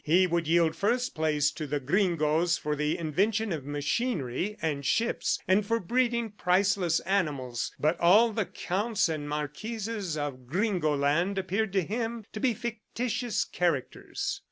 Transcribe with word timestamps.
He 0.03 0.25
would 0.25 0.47
yield 0.47 0.75
first 0.75 1.13
place 1.13 1.51
to 1.51 1.67
the 1.67 1.79
gringoes 1.79 2.57
for 2.57 2.75
the 2.75 2.97
invention 2.97 3.51
of 3.51 3.67
machinery 3.67 4.57
and 4.59 4.83
ships, 4.83 5.37
and 5.47 5.63
for 5.63 5.79
breeding 5.79 6.31
priceless 6.31 6.99
animals, 7.01 7.71
but 7.79 7.99
all 7.99 8.31
the 8.33 8.47
Counts 8.47 9.07
and 9.07 9.29
Marquises 9.29 10.17
of 10.17 10.47
Gringo 10.47 10.95
land 10.97 11.37
appeared 11.37 11.71
to 11.73 11.83
him 11.83 12.25
to 12.33 12.39
be 12.39 12.55
fictitious 12.55 13.45
characters. 13.45 14.39